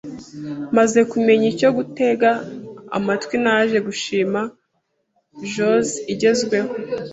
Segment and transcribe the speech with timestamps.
[0.77, 2.29] Maze kumenya icyo gutega
[2.97, 4.41] amatwi, naje gushima
[5.51, 6.71] jazz igezweho.